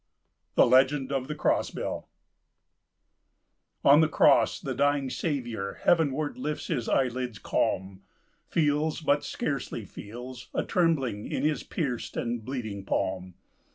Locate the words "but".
9.01-9.23